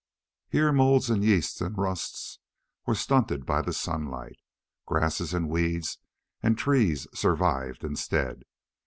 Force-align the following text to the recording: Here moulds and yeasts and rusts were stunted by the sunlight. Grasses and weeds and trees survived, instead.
Here 0.49 0.71
moulds 0.71 1.11
and 1.11 1.23
yeasts 1.23 1.61
and 1.61 1.77
rusts 1.77 2.39
were 2.87 2.95
stunted 2.95 3.45
by 3.45 3.61
the 3.61 3.71
sunlight. 3.71 4.39
Grasses 4.87 5.31
and 5.31 5.47
weeds 5.47 5.99
and 6.41 6.57
trees 6.57 7.05
survived, 7.13 7.83
instead. 7.83 8.43